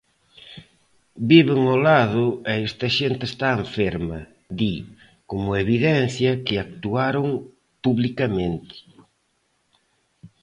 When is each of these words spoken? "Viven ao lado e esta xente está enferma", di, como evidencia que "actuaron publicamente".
"Viven 1.31 1.59
ao 1.65 1.79
lado 1.89 2.25
e 2.51 2.53
esta 2.67 2.87
xente 2.97 3.23
está 3.31 3.47
enferma", 3.63 4.19
di, 4.59 4.73
como 5.29 5.59
evidencia 5.63 6.41
que 6.45 6.55
"actuaron 6.57 7.27
publicamente". 7.83 8.75